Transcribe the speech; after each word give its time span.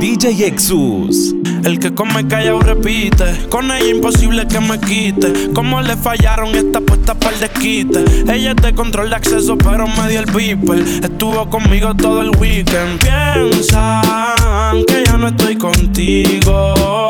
DJ 0.00 0.46
Exus. 0.46 1.34
El 1.64 1.78
que 1.78 1.94
come 1.94 2.26
callado 2.26 2.60
repite. 2.60 3.48
Con 3.48 3.70
ella 3.70 3.86
imposible 3.86 4.46
que 4.46 4.60
me 4.60 4.78
quite. 4.80 5.50
Como 5.52 5.80
le 5.82 5.96
fallaron 5.96 6.54
esta 6.54 6.80
puesta 6.80 7.14
para 7.14 7.34
el 7.34 7.40
desquite. 7.40 8.04
Ella 8.32 8.52
es 8.52 8.56
de 8.56 8.74
control 8.74 9.10
de 9.10 9.16
acceso, 9.16 9.58
pero 9.58 9.86
me 9.86 10.08
dio 10.08 10.20
el 10.20 10.26
beeper. 10.26 10.78
Estuvo 10.78 11.48
conmigo 11.50 11.94
todo 11.94 12.22
el 12.22 12.30
weekend. 12.38 13.00
Piensan 13.00 14.84
que 14.86 15.04
ya 15.04 15.16
no 15.16 15.28
estoy 15.28 15.56
contigo. 15.56 17.09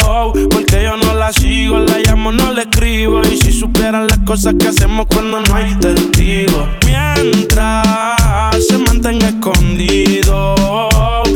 Porque 0.51 0.83
yo 0.83 0.97
no 0.97 1.15
la 1.15 1.33
sigo, 1.33 1.79
la 1.79 1.99
llamo, 1.99 2.31
no 2.33 2.53
le 2.53 2.63
escribo. 2.63 3.23
Y 3.23 3.37
si 3.37 3.53
supieran 3.53 4.07
las 4.07 4.19
cosas 4.19 4.55
que 4.59 4.69
hacemos 4.69 5.07
cuando 5.07 5.41
no 5.41 5.55
hay 5.55 5.75
testigos. 5.77 6.69
Mientras 6.85 8.65
se 8.69 8.79
mantenga 8.79 9.29
escondido. 9.29 10.55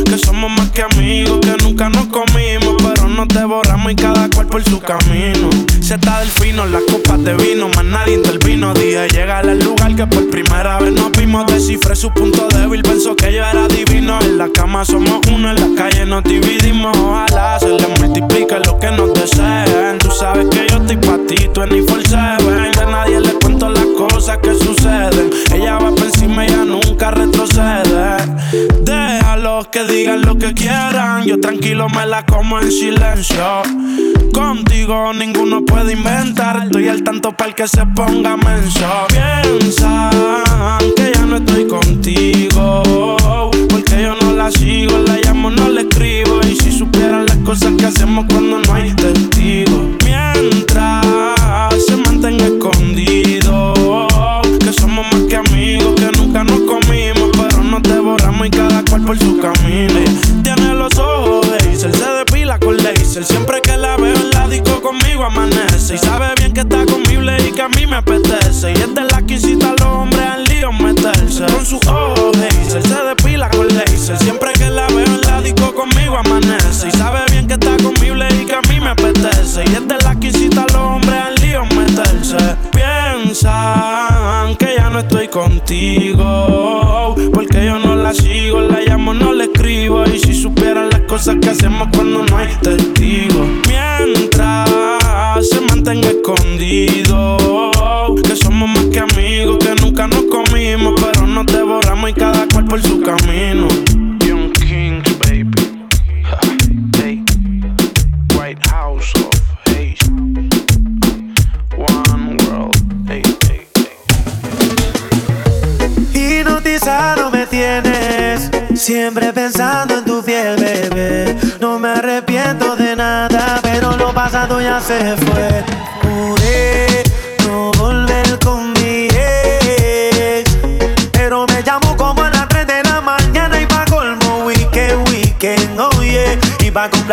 Que 0.04 0.18
somos 0.18 0.50
más 0.50 0.70
que 0.70 0.82
amigos, 0.82 1.40
que 1.40 1.56
nunca 1.64 1.88
nos 1.88 2.06
comimos, 2.06 2.82
pero 3.14 3.14
no 3.14 3.26
te 3.26 3.44
borramos 3.44 3.92
y 3.92 3.94
cada 3.94 4.28
cual 4.30 4.46
por 4.46 4.64
su 4.64 4.80
camino. 4.80 5.50
Se 5.80 5.94
está 5.94 6.20
del 6.20 6.28
fino, 6.28 6.66
las 6.66 6.82
copas 6.90 7.22
de 7.22 7.34
vino, 7.34 7.68
más 7.68 7.84
nadie 7.84 8.14
intervino. 8.14 8.72
Dije, 8.74 9.08
llega 9.08 9.38
al 9.38 9.58
lugar 9.58 9.94
que 9.94 10.06
por 10.06 10.28
primera 10.30 10.78
vez 10.78 10.92
nos 10.92 11.12
vimos. 11.12 11.46
Descifré 11.46 11.94
su 11.94 12.10
punto 12.12 12.48
débil, 12.48 12.82
pensó 12.82 13.14
que 13.14 13.32
yo 13.32 13.44
era 13.44 13.68
divino. 13.68 14.18
En 14.20 14.38
la 14.38 14.48
cama 14.48 14.84
somos 14.84 15.20
uno, 15.32 15.50
en 15.50 15.60
la 15.60 15.82
calle 15.82 16.06
nos 16.06 16.24
dividimos. 16.24 16.96
Ojalá 16.96 17.58
se 17.58 17.68
le 17.68 17.86
multiplique 18.00 18.58
lo 18.64 18.78
que 18.78 18.90
nos 18.90 19.12
deseen. 19.14 19.98
Tú 19.98 20.10
sabes 20.10 20.46
que 20.50 20.66
yo 20.70 20.78
estoy 20.78 20.96
pa' 20.96 21.18
ti, 21.26 21.48
tú 21.52 21.64
ni. 21.66 21.84
A 22.14 22.86
nadie 22.86 23.20
le 23.20 23.32
cuento 23.34 23.68
las 23.68 23.86
cosas 23.96 24.38
que 24.38 24.54
suceden. 24.54 25.30
Ella 25.52 25.78
va 25.78 25.90
por 25.90 26.04
encima, 26.04 26.46
ella 26.46 26.64
nunca 26.64 27.10
retrocede. 27.10 29.13
Déjalos 29.44 29.68
que 29.68 29.84
digan 29.84 30.22
lo 30.22 30.38
que 30.38 30.54
quieran. 30.54 31.26
Yo 31.26 31.38
tranquilo 31.38 31.86
me 31.90 32.06
la 32.06 32.24
como 32.24 32.58
en 32.60 32.72
silencio. 32.72 33.44
Contigo 34.32 35.12
ninguno 35.12 35.62
puede 35.66 35.92
inventar. 35.92 36.62
Estoy 36.64 36.88
al 36.88 37.02
tanto 37.02 37.32
para 37.32 37.52
que 37.52 37.68
se 37.68 37.84
ponga 37.94 38.38
menso. 38.38 38.88
Piensan 39.08 40.10
que 40.96 41.12
ya 41.14 41.26
no 41.26 41.36
estoy 41.36 41.66
contigo. 41.68 43.18
Porque 43.68 44.02
yo 44.02 44.14
no 44.22 44.32
la 44.32 44.50
sigo, 44.50 44.96
la 44.96 45.18
llamo, 45.18 45.50
no 45.50 45.68
le 45.68 45.82
escribo. 45.82 46.40
Y 46.48 46.56
si 46.56 46.72
supieran 46.72 47.26
las 47.26 47.36
cosas 47.38 47.74
que 47.76 47.84
hacemos 47.84 48.24
cuando 48.30 48.60
no 48.60 48.72
hay 48.72 48.94
testigos. 48.94 50.03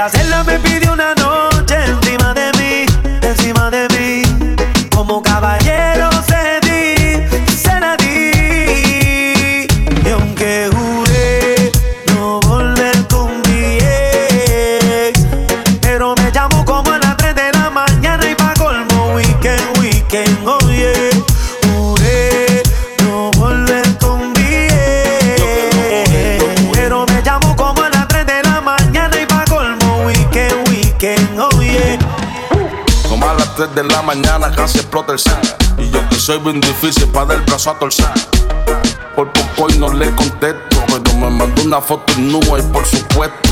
Complacerla 0.02 0.44
me 0.44 0.58
pidió 0.58 0.94
una 0.94 1.14
noche 1.14 1.76
encima 1.86 2.34
de 2.34 2.52
mí, 2.58 2.86
encima 3.22 3.70
de 3.70 3.88
mí. 3.90 4.56
Como 4.90 5.22
caballero 5.22 6.11
mañana 34.16 34.52
casi 34.54 34.80
explota 34.80 35.14
el 35.14 35.20
set. 35.20 35.38
Y 35.78 35.90
yo 35.90 36.10
que 36.10 36.16
soy 36.16 36.38
bien 36.40 36.60
difícil 36.60 37.08
para 37.08 37.28
dar 37.28 37.38
el 37.38 37.44
brazo 37.44 37.72
a 37.72 37.80
torcer. 37.80 38.12
Por 39.16 39.32
poco 39.32 39.72
y 39.74 39.78
no 39.78 39.88
le 39.94 40.14
contesto. 40.16 40.84
Pero 40.88 41.18
me 41.18 41.30
mandó 41.30 41.62
una 41.64 41.80
foto 41.80 42.12
en 42.18 42.30
nube 42.34 42.60
y 42.60 42.74
por 42.74 42.86
supuesto. 42.86 43.50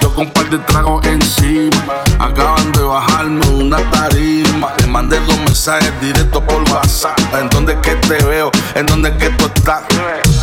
Yo 0.00 0.14
con 0.14 0.26
un 0.26 0.32
par 0.32 0.48
de 0.50 0.58
tragos 0.58 1.04
encima. 1.06 1.84
Acaban 2.20 2.70
de 2.72 2.82
bajarme 2.82 3.44
una 3.48 3.78
tarima. 3.90 4.72
Le 4.78 4.86
mandé 4.86 5.18
dos 5.20 5.38
mensajes 5.38 5.92
directos 6.00 6.42
por 6.44 6.62
WhatsApp. 6.70 7.18
¿En 7.34 7.48
dónde 7.48 7.80
que 7.80 7.96
te 7.96 8.22
veo? 8.24 8.52
¿En 8.76 8.86
dónde 8.86 9.16
que 9.16 9.30
tú 9.30 9.46
estás? 9.46 9.82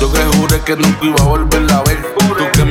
Yo 0.01 0.11
que 0.11 0.19
juré 0.38 0.59
que 0.61 0.75
nunca 0.75 1.05
iba 1.05 1.22
a 1.22 1.23
volver 1.23 1.72
a 1.72 1.81
ver. 1.84 2.13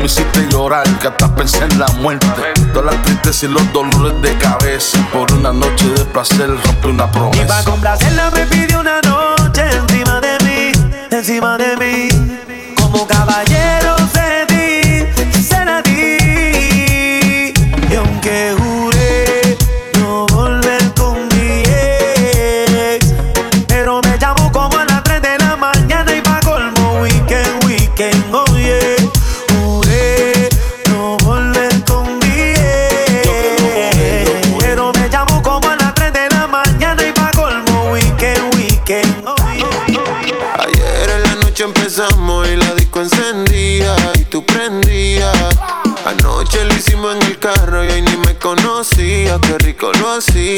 Me 0.02 0.06
hiciste 0.06 0.48
llorar, 0.50 0.82
que 0.98 1.06
hasta 1.06 1.32
pensé 1.32 1.62
en 1.62 1.78
la 1.78 1.86
muerte. 2.00 2.26
Todas 2.72 2.92
las 2.92 3.02
tristezas 3.04 3.44
y 3.44 3.46
los 3.46 3.72
dolores 3.72 4.20
de 4.20 4.36
cabeza. 4.36 4.98
Por 5.12 5.30
una 5.30 5.52
noche 5.52 5.90
de 5.90 6.04
placer 6.06 6.48
rompí 6.48 6.88
una 6.88 7.04
Y 7.04 7.06
pa' 7.06 7.12
promesa. 7.12 7.64
complacerla 7.64 8.30
me 8.32 8.44
pidió 8.46 8.80
una 8.80 9.00
noche 9.02 9.62
encima 9.62 10.20
de 10.20 10.38
mí, 10.44 10.72
encima 11.08 11.56
de 11.56 11.76
mí. 11.76 12.74
Como 12.74 13.06
caballero 13.06 14.01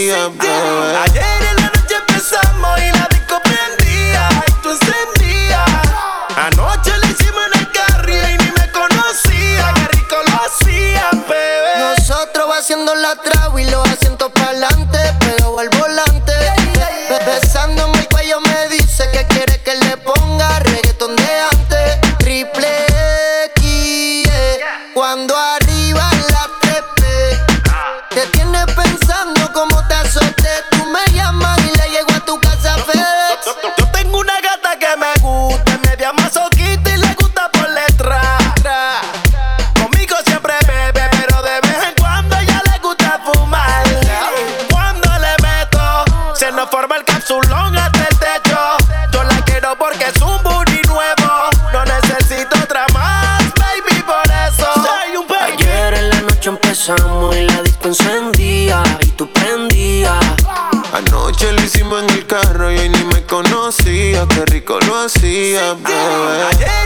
lo 0.07 0.17
hacía, 0.17 0.54
bebé. 66.35 66.84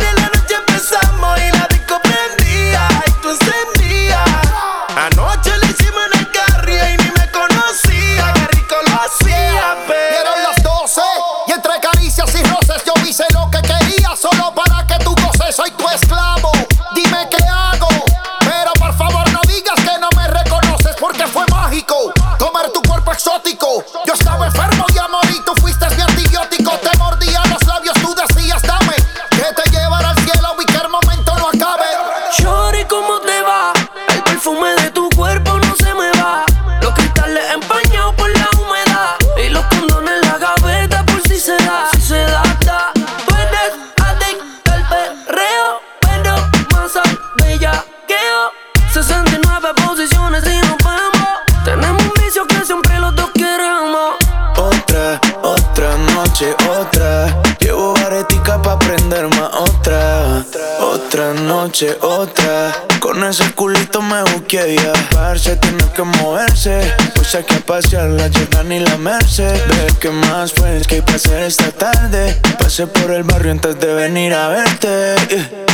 Ese 63.31 63.53
culito 63.53 64.01
me 64.01 64.23
busqué 64.23 64.77
ya. 64.77 64.93
Parce, 65.11 65.57
tiene 65.57 65.85
que 65.95 66.03
moverse. 66.03 66.95
Pues 67.15 67.35
hay 67.35 67.45
que 67.45 67.57
pasear 67.57 68.09
la 68.11 68.31
Jordan 68.33 68.73
y 68.73 68.81
la 68.81 68.97
Merced. 68.97 69.61
Ver 69.69 69.93
qué 70.01 70.11
más 70.11 70.53
pues 70.53 70.87
que 70.87 70.97
hay 70.97 71.03
que 71.03 71.47
esta 71.47 71.71
tarde. 71.73 72.41
Pasé 72.59 72.87
por 72.87 73.11
el 73.11 73.25
barrio 73.25 73.53
antes 73.53 73.79
de 73.79 73.93
venir 73.93 74.33
a 74.33 74.49
verte. 74.49 75.15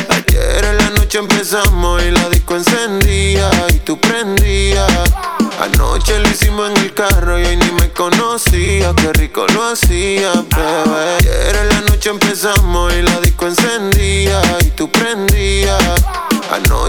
Ayer 0.09 0.65
en 0.65 0.77
la 0.79 0.91
noche 0.91 1.19
empezamos 1.19 2.03
y 2.03 2.11
la 2.11 2.29
disco 2.29 2.57
encendía 2.57 3.51
y 3.69 3.79
tú 3.81 4.01
prendías. 4.01 4.91
Anoche 5.61 6.19
lo 6.19 6.29
hicimos 6.29 6.71
en 6.71 6.77
el 6.79 6.95
carro 6.95 7.39
y 7.39 7.45
ahí 7.45 7.57
ni 7.57 7.71
me 7.73 7.91
conocía. 7.93 8.93
Qué 8.97 9.13
rico 9.13 9.47
lo 9.55 9.71
hacía, 9.71 10.33
bebé. 10.57 11.04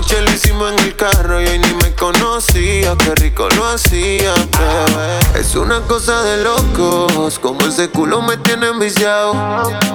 Anoche 0.06 0.22
lo 0.22 0.32
hicimos 0.34 0.72
en 0.72 0.80
el 0.80 0.96
carro 0.96 1.42
y 1.42 1.48
ahí 1.48 1.58
ni 1.58 1.74
me 1.74 1.96
conocía. 1.96 2.96
Qué 2.98 3.16
rico 3.16 3.48
lo 3.56 3.66
hacía, 3.66 4.34
bebé. 4.36 5.40
Es 5.40 5.56
una 5.56 5.82
cosa 5.82 6.22
de 6.22 6.44
locos, 6.44 7.40
como 7.40 7.62
ese 7.66 7.90
culo 7.90 8.22
me 8.22 8.38
tiene 8.38 8.68
enviciado. 8.68 9.34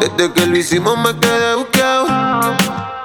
Desde 0.00 0.32
que 0.32 0.46
lo 0.46 0.56
hicimos 0.56 0.98
me 0.98 1.16
quedé 1.16 1.54
buqueado. 1.54 2.06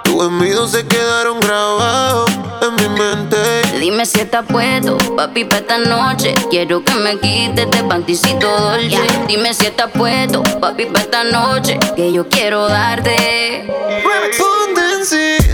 Tus 0.04 0.26
envidios 0.26 0.72
se 0.72 0.88
quedaron 0.88 1.40
grabados 1.42 2.32
en 2.64 2.76
mi 2.76 3.00
mente. 3.00 3.38
Dime 3.80 4.08
si 4.08 4.22
estás 4.22 4.46
puesto, 4.48 4.98
papi, 5.16 5.46
pa' 5.46 5.58
esta 5.58 5.78
noche. 5.78 6.34
Quiero 6.50 6.84
que 6.84 6.96
me 6.96 7.20
quites 7.20 7.70
de 7.70 7.84
panticito 7.84 8.48
dolce. 8.48 8.98
Dime 9.28 9.54
si 9.54 9.68
estás 9.68 9.92
puesto, 9.92 10.42
papi, 10.60 10.86
pa' 10.86 11.02
esta 11.02 11.24
noche. 11.24 11.78
Que 11.96 12.12
yo 12.12 12.28
quiero 12.30 12.68
darte. 12.68 13.68
Mí, 13.68 15.45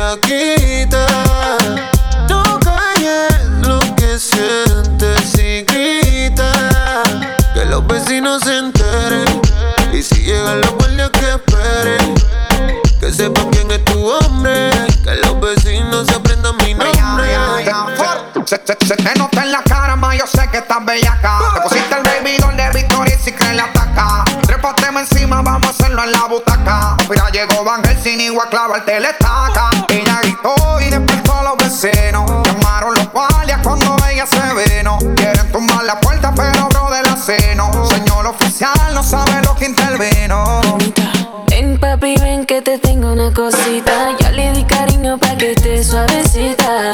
bellaquita. 0.00 1.06
No 2.28 2.42
calles 2.60 3.44
lo 3.62 3.78
que 3.96 4.18
sientes 4.18 5.38
y 5.38 5.62
grita. 5.62 6.52
Que 7.54 7.64
los 7.66 7.86
vecinos 7.86 8.42
se 8.42 8.58
enteren. 8.58 9.40
Y 9.92 10.02
si 10.02 10.22
llegan 10.22 10.60
los 10.60 10.70
guardias 10.72 11.10
que 11.10 11.30
esperen. 11.30 12.14
Que 12.98 13.12
sepan 13.12 13.50
quién 13.50 13.70
es 13.70 13.84
tu 13.84 14.10
hombre. 14.10 14.70
Que 15.04 15.16
los 15.16 15.40
vecinos 15.40 16.06
se 16.06 16.14
aprendan 16.14 16.56
mi 16.58 16.74
nombre. 16.74 17.28
Se, 18.46 18.56
se, 18.64 18.86
se 18.86 18.96
te 18.96 19.14
nota 19.16 19.44
en 19.44 19.52
la 19.52 19.62
cara, 19.62 19.94
ma, 19.94 20.14
yo 20.16 20.26
sé 20.26 20.48
que 20.50 20.58
estás 20.58 20.84
bellaca. 20.84 21.38
Te 21.54 21.60
pusiste 21.60 21.94
el 21.94 22.02
baby 22.02 22.38
doll 22.38 22.56
de 22.56 22.70
Victoria 22.70 23.14
y 23.14 23.18
si 23.22 23.32
que 23.32 23.52
le 23.52 23.62
ataca. 23.62 24.24
Trépateme 24.42 25.00
encima, 25.00 25.40
vamos 25.42 25.68
a 25.68 25.70
hacerlo 25.70 26.02
en 26.02 26.12
la 26.12 26.24
butaca. 26.24 26.96
Mira, 27.08 27.30
llegó 27.30 27.62
Van 27.62 27.82
sin 28.02 28.20
igual 28.20 28.48
a 28.48 28.50
clavarte 28.50 28.98
la 28.98 29.10
cosita. 43.40 44.16
Ya 44.20 44.30
le 44.32 44.52
di 44.52 44.64
cariño 44.64 45.16
pa' 45.18 45.34
que 45.36 45.52
esté 45.52 45.82
suavecita. 45.82 46.92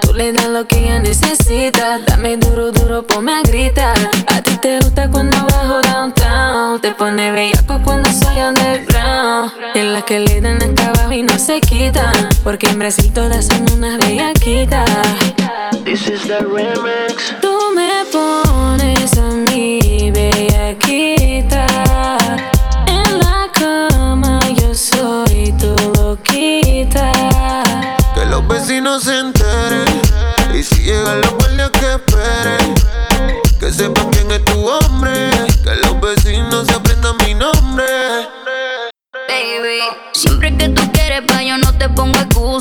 Tú 0.00 0.12
le 0.14 0.32
das 0.32 0.48
lo 0.56 0.62
que 0.68 0.76
ella 0.78 0.98
necesita. 1.00 1.98
Dame 2.06 2.36
duro, 2.36 2.70
duro, 2.70 3.02
ponme 3.02 3.32
a 3.32 3.42
gritar. 3.42 3.96
A 4.34 4.40
ti 4.42 4.54
te 4.58 4.78
gusta 4.78 5.10
cuando 5.10 5.36
bajo 5.52 5.80
downtown. 5.82 6.80
Te 6.80 6.92
pone 6.92 7.32
bellaco 7.32 7.80
cuando 7.84 8.08
soy 8.12 8.38
underground. 8.48 9.52
En 9.74 9.92
las 9.92 10.04
que 10.04 10.20
le 10.20 10.40
dan 10.40 10.62
hasta 10.62 10.88
abajo 10.90 11.12
y 11.12 11.22
no 11.22 11.38
se 11.38 11.60
quitan 11.60 12.12
Porque 12.44 12.66
en 12.66 12.78
Brasil 12.78 13.10
todas 13.12 13.46
son 13.46 13.64
unas 13.72 13.98
bellaquitas. 13.98 14.88
This 15.84 16.06
is 16.08 16.22
the 16.28 16.38
remix. 16.38 17.34
Tú 17.40 17.58
me 17.74 18.04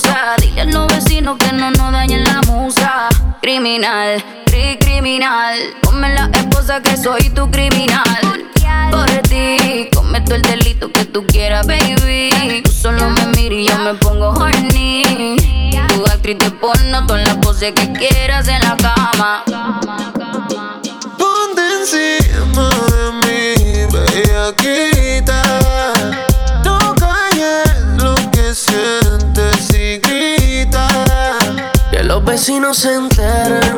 excusa. 0.02 0.36
Dile 0.40 0.62
a 0.62 0.66
los 0.66 0.88
vecinos 0.88 1.38
que 1.38 1.52
no 1.54 1.72
nos 1.72 1.92
dañen 1.92 2.24
la 2.24 2.42
musa. 2.48 3.10
Criminal, 3.42 4.24
cri 4.46 4.78
criminal. 4.80 5.58
Ponme 5.82 6.14
la 6.14 6.30
esposa 6.34 6.82
que 6.82 6.98
soy 6.98 7.30
tu 7.30 7.50
criminal. 7.50 8.06
Por 8.92 9.10
ti, 9.30 9.90
cometo 9.94 10.36
el 10.36 10.42
delito 10.42 10.92
que 10.92 11.06
tú 11.06 11.26
quieras, 11.28 11.66
baby. 11.66 12.62
Tú 12.64 12.72
solo 12.72 13.10
me 13.10 13.26
miras 13.28 13.60
y 13.60 13.68
yo 13.68 13.78
me 13.80 13.94
pongo 13.96 14.30
horny. 14.30 15.38
Tu 15.96 16.06
actriz 16.06 16.38
de 16.40 16.52
porno, 16.52 17.06
todas 17.06 17.28
las 17.28 17.38
poses 17.38 17.74
que 17.74 17.92
quieras 17.94 18.48
en 18.48 18.60
la 18.62 18.78
cama. 18.78 19.44
Ponte 21.18 21.62
encima 21.80 22.70
de 22.70 23.12
mí, 23.22 23.86
bellaquita. 23.92 24.91
Vecinos 32.32 32.78
se 32.78 32.94
enteren. 32.94 33.76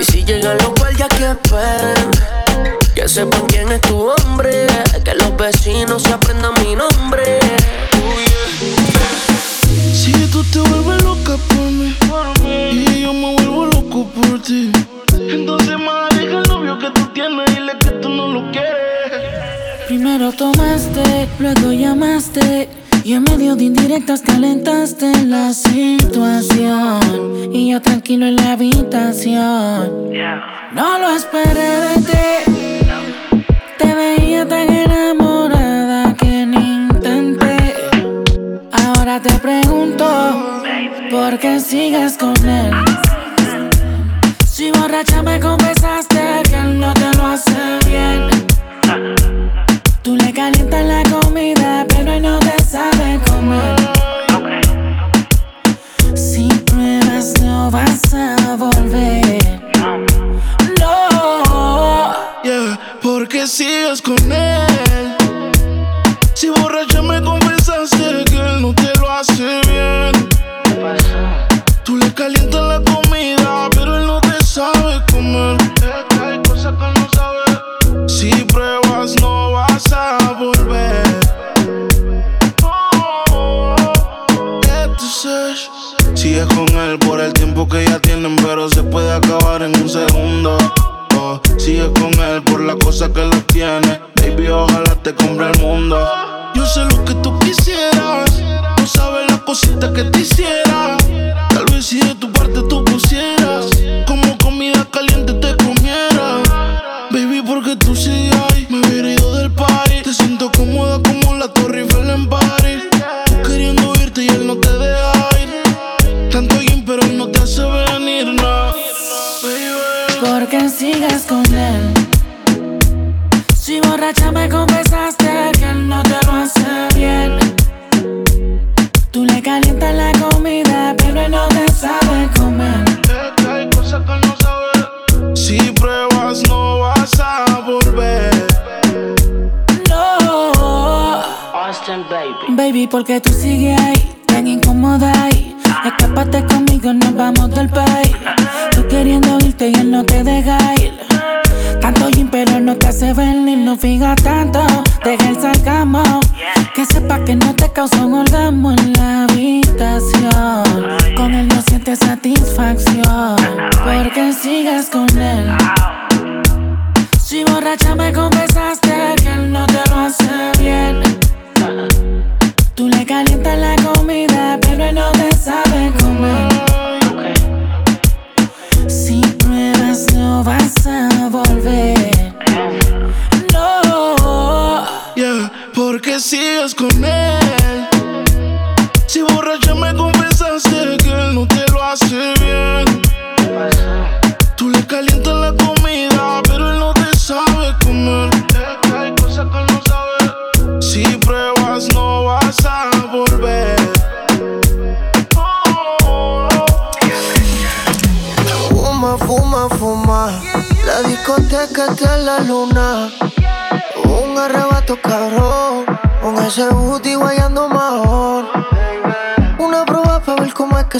Y 0.00 0.04
si 0.04 0.24
llegan 0.24 0.56
los 0.58 0.72
guardias 0.78 1.08
que 1.10 1.30
esperen. 1.30 2.10
Que 2.94 3.06
sepan 3.06 3.42
quién 3.48 3.70
es 3.70 3.82
tu 3.82 4.08
hombre. 4.10 4.66
Que 5.04 5.14
los 5.14 5.36
vecinos 5.36 6.02
se 6.02 6.12
aprendan 6.14 6.54
mi 6.64 6.74
nombre. 6.74 7.38
Si 9.92 10.12
tú 10.32 10.42
te 10.44 10.60
vuelves 10.60 11.02
loca 11.04 11.36
por 11.48 11.70
mí 11.70 11.94
y 12.72 13.02
yo 13.02 13.12
me 13.12 13.34
vuelvo 13.34 13.66
loco 13.66 14.06
por 14.14 14.40
ti, 14.42 14.72
entonces 15.12 15.78
más 15.78 16.08
deja 16.16 16.38
el 16.38 16.48
novio 16.48 16.78
que 16.78 16.90
tú 16.90 17.06
tienes 17.12 17.50
y 17.50 17.54
dile 17.54 17.72
que 17.78 17.90
tú 18.00 18.08
no 18.08 18.28
lo 18.28 18.50
quieres. 18.50 19.86
Primero 19.86 20.32
tomaste, 20.32 21.28
luego 21.38 21.72
llamaste 21.72 22.81
y 23.04 23.14
en 23.14 23.24
medio 23.24 23.56
de 23.56 23.64
indirectas 23.64 24.22
calentaste 24.22 25.24
la 25.24 25.52
situación. 25.52 27.00
Y 27.52 27.72
yo 27.72 27.82
tranquilo 27.82 28.26
en 28.26 28.36
la 28.36 28.52
habitación. 28.52 30.10
No 30.72 30.98
lo 30.98 31.10
esperé 31.10 31.80
de 31.80 31.96
ti. 31.96 32.54
Te 33.76 33.94
veía 33.94 34.46
tan 34.46 34.72
enamorada 34.72 36.14
que 36.14 36.46
ni 36.46 36.86
intenté. 36.90 37.74
Ahora 38.70 39.20
te 39.20 39.32
pregunto: 39.34 40.62
¿por 41.10 41.38
qué 41.40 41.58
sigues 41.58 42.16
con 42.16 42.36
él? 42.48 42.72
Si 44.46 44.70
borracha 44.70 45.24
me 45.24 45.40
confesaste 45.40 46.20
que 46.48 46.54
él 46.54 46.78
no 46.78 46.94
te 46.94 47.16
lo 47.16 47.26
hace 47.26 47.78
bien. 47.86 48.28
Tú 50.02 50.16
le 50.16 50.32
calientas 50.32 50.84
la 50.84 51.02
comida 51.10 51.84
no 52.20 52.38
te 52.38 52.62
sabe 52.64 53.20
comer. 53.26 53.81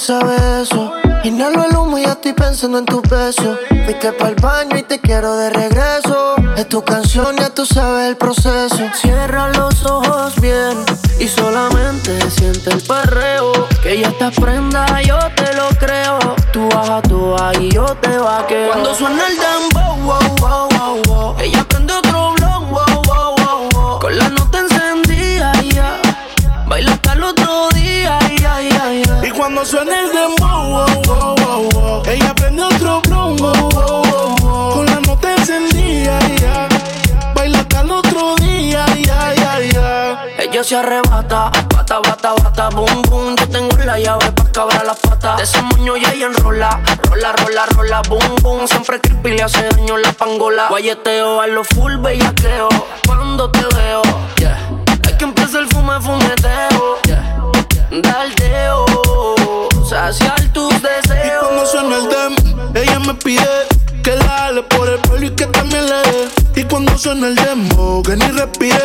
sabe 0.03 0.35
eso. 0.61 0.93
Inhalo 1.23 1.65
el 1.65 1.77
humo 1.77 1.97
y 1.97 2.03
ya 2.03 2.13
estoy 2.13 2.33
pensando 2.33 2.79
en 2.79 2.85
tu 2.85 3.01
beso. 3.03 3.57
Fuiste 3.85 4.13
pa'l 4.13 4.35
baño 4.35 4.77
y 4.77 4.83
te 4.83 4.99
quiero 4.99 5.37
de 5.37 5.51
regreso. 5.51 6.35
Es 6.57 6.69
tu 6.69 6.83
canción, 6.83 7.37
ya 7.37 7.51
tú 7.51 7.65
sabes 7.65 8.09
el 8.09 8.17
proceso. 8.17 8.79
Cierra 9.01 9.51
los 9.51 9.87
ojos 9.87 10.35
bien 10.41 10.77
y 11.21 11.29
solamente 11.29 12.19
siente 12.31 12.71
el 12.71 12.83
perreo. 12.83 13.53
Que 13.81 14.01
ya 14.01 14.09
estás 14.09 14.35
prenda, 14.35 15.01
yo 15.03 15.19
te 15.37 15.55
lo 15.55 15.69
creo. 15.79 16.19
Tú 16.53 16.69
baja, 16.75 17.01
tú 17.03 17.37
y 17.61 17.71
yo 17.71 17.85
te 18.01 18.19
vaqueo. 18.19 18.73
Cuando 18.73 18.95
suena 18.97 19.29
el 19.29 19.37
demo, 19.37 19.62
arrebata. 40.75 41.51
Bata, 41.75 41.99
bata, 42.01 42.35
bata, 42.35 42.69
boom, 42.71 43.03
boom. 43.03 43.37
Yo 43.37 43.49
tengo 43.49 43.77
la 43.79 43.99
llave 43.99 44.33
para 44.33 44.53
cabrar 44.53 44.87
las 44.87 44.99
patas. 44.99 45.37
De 45.37 45.43
ese 45.45 45.63
moño 45.63 45.97
y 45.97 46.05
ella 46.05 46.27
enrola. 46.27 46.81
Rola, 47.05 47.33
rola, 47.33 47.67
rola, 47.67 48.03
boom, 48.09 48.37
boom. 48.43 48.69
Siempre 48.69 49.01
creepy 49.01 49.33
le 49.37 49.43
hace 49.43 49.69
daño 49.69 49.97
la 49.97 50.13
pangola. 50.13 50.69
Guayeteo 50.69 51.41
a 51.41 51.47
lo 51.47 51.65
full 51.65 51.97
bellaqueo. 51.97 52.69
Cuando 53.07 53.51
te 53.51 53.65
veo, 53.75 54.03
yeah. 54.37 54.59
Hay 55.07 55.17
que 55.17 55.25
empezar 55.25 55.63
el 55.63 55.69
fume, 55.69 56.01
fumeteo. 56.01 56.99
Yeah. 57.05 57.39
Daldeo. 58.03 58.85
Saciar 59.89 60.41
tus 60.53 60.73
deseos. 60.81 61.27
Y 61.27 61.45
cuando 61.45 61.67
suena 61.67 61.97
el 61.97 62.09
dem, 62.09 62.75
ella 62.75 62.99
me 63.01 63.15
pide 63.15 63.62
suena 67.03 67.27
el 67.27 67.35
demo, 67.35 68.01
que 68.05 68.15
ni 68.15 68.27
respire, 68.27 68.79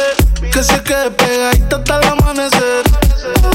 que 0.52 0.64
se 0.64 0.82
quede 0.82 1.12
pegadita 1.12 1.76
hasta 1.76 2.00
el 2.00 2.08
amanecer. 2.08 2.84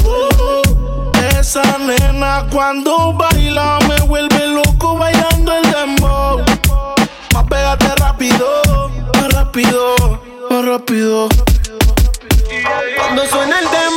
Uh, 0.05 1.11
esa 1.37 1.63
nena 1.79 2.47
cuando 2.53 3.13
baila 3.13 3.81
me 3.89 3.97
vuelve 4.07 4.47
loco 4.47 4.97
bailando 4.99 5.53
el 5.53 5.63
demo. 5.73 6.41
Más 7.35 7.45
pégate 7.49 7.93
rápido, 7.97 8.63
más 9.17 9.33
rápido, 9.33 9.97
más 10.49 10.65
rápido. 10.65 11.29
Cuando 12.99 13.27
suena 13.27 13.59
el 13.59 13.65
demo. 13.65 13.92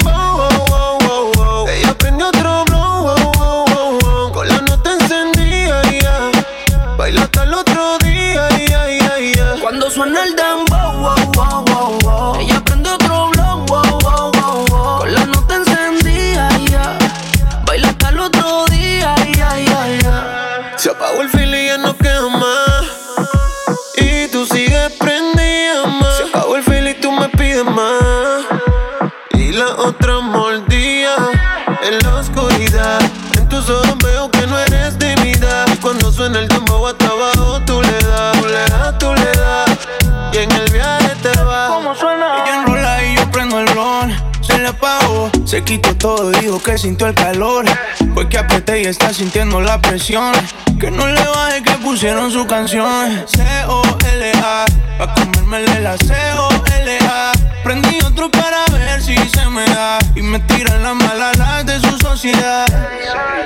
quitó 45.65 45.95
todo, 45.97 46.29
dijo 46.29 46.61
que 46.61 46.77
sintió 46.77 47.07
el 47.07 47.15
calor. 47.15 47.65
Fue 48.13 48.29
que 48.29 48.37
apreté 48.37 48.83
y 48.83 48.85
está 48.85 49.13
sintiendo 49.13 49.59
la 49.59 49.81
presión. 49.81 50.31
Que 50.79 50.91
no 50.91 51.07
le 51.07 51.25
baje 51.27 51.63
que 51.63 51.71
pusieron 51.83 52.31
su 52.31 52.45
canción. 52.45 53.25
C-O-L-A, 53.27 54.65
pa' 54.97 55.13
comérmele 55.15 55.81
la 55.81 55.97
C-O-L-A. 55.97 57.31
Prendí 57.63 57.99
otro 58.05 58.29
para 58.29 58.63
ver 58.71 59.01
si 59.01 59.17
se 59.17 59.45
me 59.49 59.65
da. 59.65 59.97
Y 60.15 60.21
me 60.21 60.39
tiran 60.39 60.83
las 60.83 60.95
malas 60.95 61.37
las 61.37 61.65
de 61.65 61.79
su 61.81 61.97
sociedad. 61.97 62.65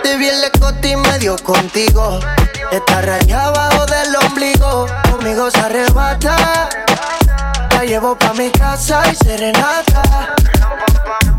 Te 0.04 0.18
vi 0.18 0.28
en 0.28 0.42
la 0.42 0.50
y 0.84 0.96
medio 0.96 1.38
contigo. 1.38 2.20
Está 2.72 3.02
rayado 3.02 3.60
abajo 3.60 3.86
del 3.86 4.16
ombligo. 4.28 4.88
Conmigo 5.10 5.50
se 5.50 5.60
arrebata. 5.60 6.70
La 7.72 7.86
llevo 7.86 8.18
pa' 8.18 8.34
mi 8.34 8.50
casa 8.50 9.04
y 9.10 9.16
serenata 9.16 10.36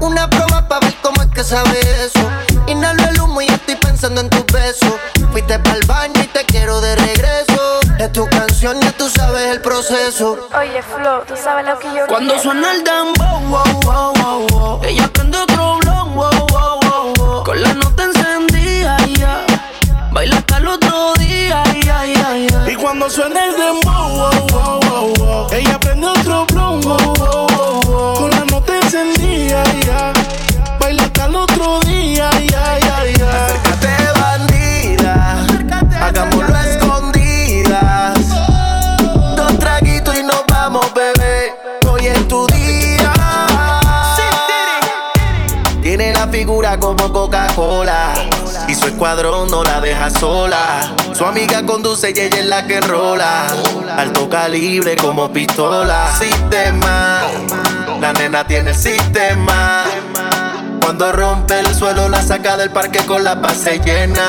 una 0.00 0.28
prueba 0.30 0.66
para 0.66 0.87
ver 0.87 0.95
cómo 1.02 1.23
es 1.23 1.28
que 1.28 1.45
sabe 1.45 1.78
eso. 2.02 2.21
Inhalo 2.66 3.04
el 3.04 3.21
humo 3.21 3.42
y 3.42 3.47
estoy 3.47 3.76
pensando 3.76 4.23
en 4.23 4.30
tus 4.30 4.47
besos. 4.47 4.95
Fuiste 5.30 5.54
el 5.54 5.87
baño 5.87 6.14
y 6.23 6.26
te 6.26 6.45
quiero 6.47 6.80
de 6.80 6.97
regreso. 6.97 7.80
Es 7.99 8.11
tu 8.12 8.26
canción, 8.30 8.80
ya 8.80 8.92
tú 8.92 9.11
sabes 9.11 9.49
el 9.49 9.61
proceso. 9.61 10.49
Oye, 10.59 10.83
Flo, 10.83 11.23
tú 11.28 11.35
sabes 11.37 11.66
lo 11.66 11.78
que 11.78 11.88
yo 11.95 12.07
Cuando 12.09 12.38
suena 12.38 12.73
el 12.73 12.83
dembow, 12.83 13.40
wow, 13.40 13.80
wow, 13.85 14.12
wow, 14.14 14.47
wow, 14.49 14.80
Ella 14.85 15.07
prende 15.12 15.37
otro 15.37 15.78
blon, 15.80 16.14
wow, 16.14 16.30
wow, 16.49 16.80
wow, 16.83 17.14
wow, 17.19 17.45
Con 17.45 17.61
la 17.62 17.75
nota 17.75 18.04
encendida, 18.04 18.97
ya. 19.19 19.45
Baila 20.12 20.37
hasta 20.37 20.57
el 20.57 20.69
otro 20.69 21.12
día, 21.19 21.62
yeah, 21.85 22.07
yeah, 22.07 22.71
Y 22.73 22.75
cuando 22.76 23.11
suena 23.11 23.45
el 23.45 23.54
dembow, 23.54 24.09
wow, 24.09 24.47
wow, 24.49 24.80
wow, 24.80 25.14
wow, 25.19 25.47
Ella 25.52 25.78
prende 25.78 26.07
otro 26.07 26.47
blon, 26.47 26.80
wow, 26.80 27.14
wow 27.19 27.50
yeah, 29.31 29.73
yeah. 29.87 30.20
escuadrón 49.01 49.51
no 49.51 49.65
la 49.65 49.81
deja 49.81 50.11
sola. 50.11 50.95
Su 51.15 51.25
amiga 51.25 51.65
conduce 51.65 52.13
y 52.15 52.21
ella 52.21 52.41
es 52.41 52.45
la 52.45 52.67
que 52.67 52.83
rola, 52.83 53.47
Alto 53.97 54.29
calibre 54.29 54.95
como 54.95 55.33
pistola. 55.33 56.15
Sistema, 56.19 57.23
la 57.99 58.13
nena 58.13 58.47
tiene 58.47 58.73
el 58.73 58.77
sistema. 58.77 59.85
Cuando 60.83 61.13
rompe 61.13 61.61
el 61.61 61.75
suelo 61.75 62.11
la 62.11 62.21
saca 62.21 62.59
del 62.59 62.73
parque 62.73 62.99
con 63.07 63.25
la 63.25 63.37
base 63.37 63.79
llena. 63.79 64.29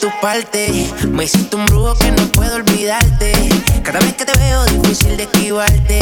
tu 0.00 0.10
parte. 0.20 0.90
Me 1.10 1.24
hiciste 1.24 1.56
un 1.56 1.66
brujo 1.66 1.94
que 1.94 2.10
no 2.12 2.26
puedo 2.32 2.56
olvidarte. 2.56 3.32
Cada 3.82 3.98
vez 4.00 4.14
que 4.14 4.24
te 4.24 4.38
veo, 4.38 4.64
difícil 4.66 5.16
de 5.16 5.24
esquivarte. 5.24 6.00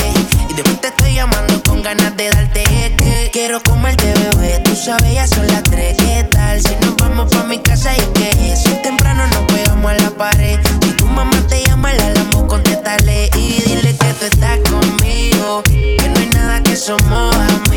Y 0.49 0.55
después 0.55 0.81
te 0.81 0.89
estoy 0.89 1.15
llamando 1.15 1.63
con 1.63 1.83
ganas 1.83 2.17
de 2.17 2.31
darte. 2.31 2.63
Que 2.97 3.31
quiero 3.33 3.63
comerte, 3.63 4.13
bebé. 4.13 4.61
Tú 4.65 4.75
sabes, 4.77 5.15
ya 5.15 5.27
son 5.27 5.47
las 5.49 5.63
tres. 5.65 5.97
¿Qué 5.97 6.27
tal? 6.31 6.61
Si 6.61 6.75
nos 6.85 6.97
vamos 6.97 7.33
pa' 7.33 7.45
mi 7.45 7.59
casa, 7.59 7.93
y 7.97 8.03
que 8.19 8.57
si 8.57 8.71
temprano 8.83 9.27
nos 9.29 9.53
pegamos 9.53 9.91
a 9.91 9.95
la 9.95 10.11
pared. 10.11 10.59
Si 10.83 10.91
tu 10.93 11.07
mamá 11.07 11.37
te 11.49 11.63
llama, 11.65 11.93
la 11.93 12.11
lambo, 12.11 12.47
contéstale. 12.47 13.31
Y 13.37 13.63
dile 13.63 13.97
que 13.97 14.15
tú 14.15 14.27
estás 14.27 14.59
conmigo. 14.71 15.63
Que 15.65 16.11
no 16.15 16.21
hay 16.21 16.29
nada 16.29 16.63
que 16.63 16.77
somos 16.77 17.35
amigos 17.35 17.70